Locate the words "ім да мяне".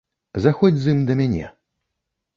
0.95-1.45